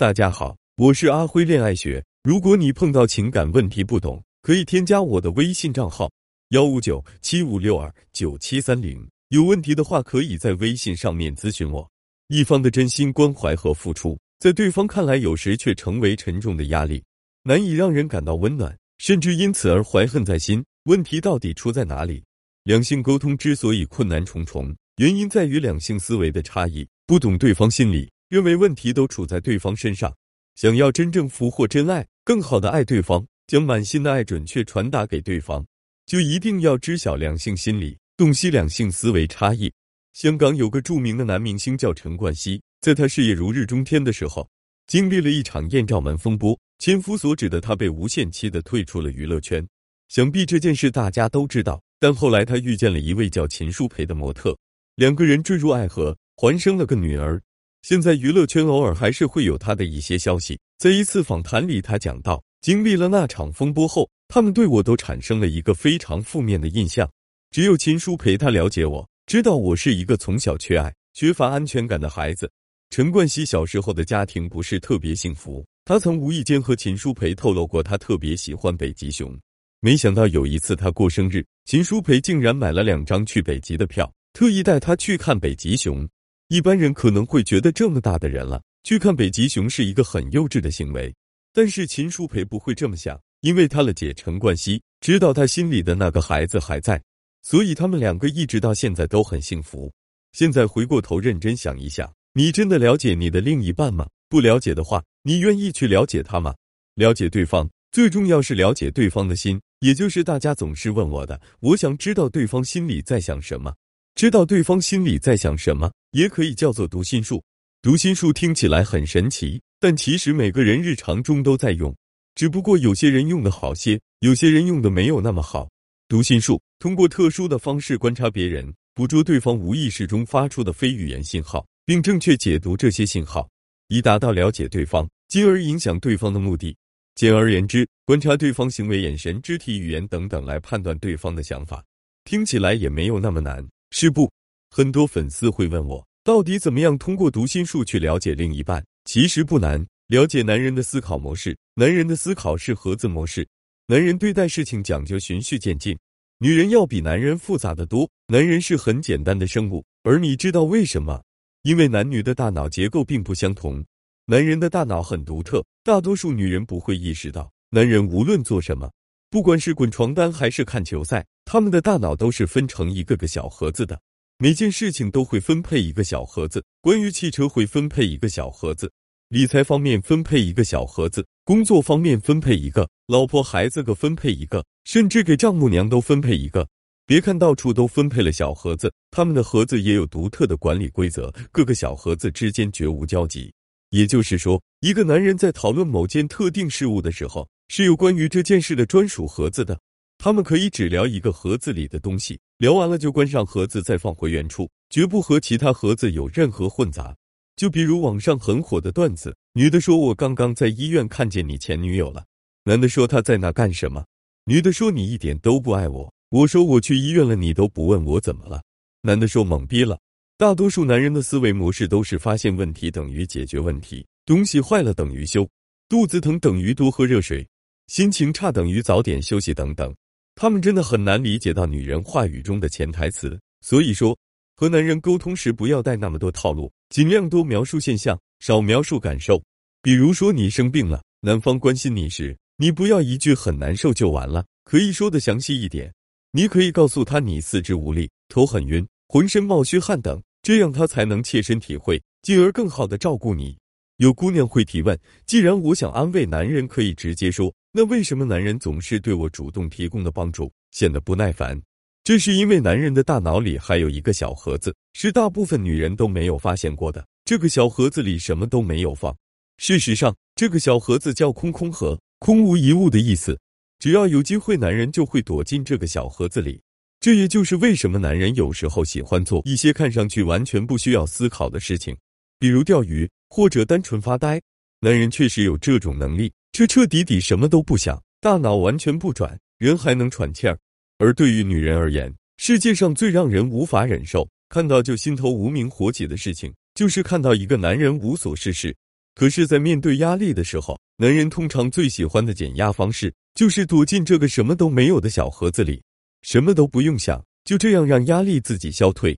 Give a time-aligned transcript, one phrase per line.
[0.00, 2.02] 大家好，我是阿辉恋爱学。
[2.22, 6.10] 如果你碰到情感问题不懂，可以添加我的微信账号
[6.52, 9.06] 幺五九七五六二九七三零。
[9.28, 11.86] 有问题的话，可以在微信上面咨询我。
[12.28, 17.04] 一方的真心关怀和付出，在对方看来，有时却成为沉重的压力，
[17.42, 20.64] 难以让人感到温暖，甚至因此而怀恨在心。
[20.84, 22.24] 问题到底出在哪里？
[22.64, 28.10] 两性沟通之所以困难重重，原因在于两性思维的差异，不懂对方心理。
[28.30, 30.14] 认为问题都处在对方身上，
[30.54, 35.66] 想要真正俘获真爱，更好的爱对方，将满心的爱准确传达给对方，
[36.06, 39.72] 就一定要知晓两性心理，洞悉两性思维差异。
[40.12, 44.48] 香港有个著名的男明星叫陈冠希，在他事业如日中天的时候，
[44.86, 49.66] 经历了一场艳照门风波，千夫所指的他被无限期的退出了娱乐圈。
[50.08, 54.56] 想必这件事大家都知道，但后来他遇见了一位叫秦舒培的模特，
[54.94, 57.42] 两个人坠入爱河，还生了个女儿。
[57.82, 60.58] 现在娱乐圈偶尔还是会有他的一些消息。
[60.78, 67.10] 在一次访谈里，他讲到，经历了那场风波后，他们对我都产生了一个非常负面的印象。
[67.50, 72.50] 只有秦叔培他了解我，知道我是一个从小缺爱、缺乏安全感的孩子。
[72.90, 79.36] 陈冠希小时候的家庭不是特别幸福，他曾无意间和秦叔培透露过，他特别喜欢北极熊。
[79.80, 86.08] 没想到有一次他过生日，秦叔培竟然买了两张去北极的票，特意带他去看北极熊。
[86.50, 91.14] 一般人可能会觉得这么大的人了去看北极熊是一个很幼稚的行为，
[91.52, 97.00] 但是秦舒培不会这么想，因为他的姐陈冠希知道他心里的那个孩子还在，
[97.42, 99.92] 所以他们两个一直到现在都很幸福。
[100.32, 104.08] 现在回过头认真想一想，你真的了解你的另一半吗？
[104.28, 106.52] 不了解的话，你愿意去了解他吗？
[106.96, 113.72] 了解对方最重要是了解对方的心，也就是大家总是问我的，我想知道对方心里在想什么。
[114.14, 117.42] 知道对方心里在想什么，也可以叫做读心术。
[117.82, 121.94] 读心术听起来很神奇，但其实每个人日常中都在用，
[122.34, 125.68] 只不过有些人用的好些，有些人用的没有那么好。
[126.08, 133.48] 读心术通过特殊的方式观察别人，捕捉对方无意识中发出的非语言信号，并正确解读这些信号，
[133.88, 136.76] 以达到了解对方，进而影响对方的目的。
[137.14, 141.82] 简而言之，观察对方行为、眼神、肢体语言等等来判断对方的想法，
[142.24, 143.66] 听起来也没有那么难。
[143.90, 144.30] 是不？
[144.70, 148.84] 很多粉丝会问我，到底怎么样通过读心术去了解另一半？
[149.04, 151.56] 其实不难，了解男人的思考模式。
[151.74, 153.46] 男人的思考是盒子模式，
[153.86, 155.98] 男人对待事情讲究循序渐进，
[156.38, 158.08] 女人要比男人复杂的多。
[158.28, 161.20] 男人是很简单的生物，而你知道为什么？
[161.62, 163.84] 因为男女的大脑结构并不相同，
[164.26, 168.88] 男人的大脑很独特，大多数女人不会意识到，男人无论做什么。
[169.30, 174.00] 不管是滚床单还是看球赛，他们的大脑都是分成一个个小盒子的，
[174.38, 176.64] 每件事情都会分配一个小盒子。
[176.80, 178.92] 关于汽车会分配一个小盒子，
[179.30, 186.68] 理财方面分配一个小盒子，工作方面分配一个，老婆孩子各分配一个，甚至给丈母娘都分配一个。
[187.04, 193.52] 别看到处都分配了小盒子，他们的盒子也有独特的管理规则，各个小盒子之间绝无交集。
[193.88, 197.48] 也就是说，一个男人在讨论某件特定事物的时候。
[197.72, 199.78] 是有关于这件事的专属盒子的，
[200.22, 207.16] 他们可以只聊一个盒子里的东西，聊完了就关上盒子，再放回原处，绝不和其他盒子有任何混杂。
[207.56, 212.22] 就比如网上很火的段子：女的说我刚刚在医院看见你前女友了，
[212.64, 214.04] 男的说他在那干什么？
[214.44, 216.12] 女的说你一点都不爱我。
[216.28, 218.60] 我说我去医院了，你都不问我怎么了？
[219.00, 219.98] 男的说懵逼了。
[220.36, 225.48] 大多数男人的思维模式都是发现问题等于解决问题，东西坏了等于修，
[225.88, 227.48] 肚子疼等于多喝热水。
[227.86, 229.92] 心情差等于早点休息等等，
[230.40, 233.38] 他们真的很难理解到女人话语中的潜台词。
[233.60, 234.16] 所以说，
[234.56, 239.38] 和男人沟通时不要带那么多套路，尽量多描述现象，少描述感受。
[239.82, 245.92] 比如说你生病了，男方关心你时，你不要一句很难受就完了，可以说的详细一点。
[246.32, 253.58] 你可以告诉他你四肢无力、头很晕、浑身冒虚汗等，这样他才能切身体会，进而更好的照顾你。
[253.98, 257.52] 有姑娘会提问：既然我想安慰男人，可以直接说。
[257.72, 261.60] 那为什么男人总是对我主动提供的帮助显得不耐烦？
[262.02, 267.06] 这是因为男人的大脑里还有一个小盒子，是大部分女人都没有发现过的。
[267.24, 269.16] 这个小盒子里什么都没有放。
[269.58, 273.38] 事实上，这个小盒子叫空空盒，空无一物的意思。
[273.78, 276.60] 只要有机会，男人就会躲进这个小盒子里。
[276.98, 281.96] 这也就是为什么男人有时候喜欢做一些看上去完全不需要思考的事情，
[282.38, 284.40] 比如钓鱼或者单纯发呆。
[284.80, 286.32] 男人确实有这种能力。
[286.52, 290.58] 彻彻底底什么都不想，大脑完全不转，人还能喘气儿。
[290.98, 298.76] 而对于女人而言，世界上最让人无法忍受、看到就心头无名火起的事情，就是看到一个男人无所事事，
[299.14, 305.80] 可是，在面对压力的时候，男人通常最喜欢的减压方式就是躲进这个什么都没有的小盒子里，
[306.22, 309.16] 什么都不用想，就这样让压力自己消退。